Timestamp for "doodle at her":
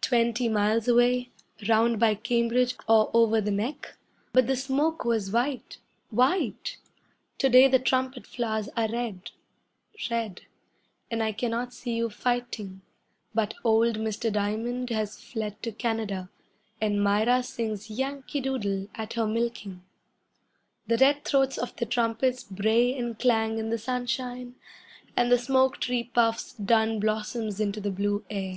18.40-19.26